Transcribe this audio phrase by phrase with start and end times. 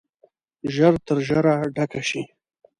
[0.73, 2.21] ژر تر ژره ډکه شي.